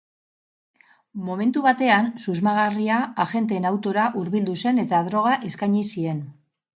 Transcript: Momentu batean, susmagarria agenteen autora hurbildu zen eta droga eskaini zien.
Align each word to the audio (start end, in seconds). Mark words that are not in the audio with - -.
Momentu 1.25 1.61
batean, 1.65 2.07
susmagarria 2.23 2.97
agenteen 3.25 3.67
autora 3.73 4.07
hurbildu 4.23 4.57
zen 4.65 4.85
eta 4.85 5.03
droga 5.11 5.35
eskaini 5.51 5.85
zien. 5.91 6.23